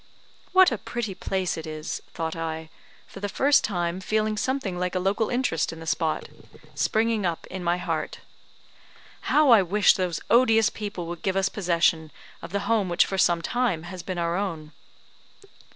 [0.51, 2.71] "What a pretty place it is!" thought I,
[3.05, 6.27] for the first time feeling something like a local interest in the spot,
[6.73, 8.17] springing up in my heart.
[9.29, 12.11] "How I wish those odious people would give us possession
[12.41, 14.71] of the home which for some time has been our own."